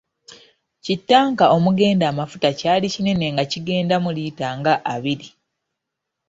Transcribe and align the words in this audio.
Kittanka 0.83 1.45
omugenda 1.57 2.05
amafuta 2.11 2.49
kyali 2.59 2.87
kinene 2.93 3.25
nga 3.33 3.43
kigendamu 3.51 4.09
liita 4.15 4.47
nga 4.57 4.73
abiri. 4.93 5.27